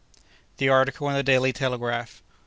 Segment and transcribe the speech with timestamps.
[0.57, 2.23] The Article in the Daily Telegraph.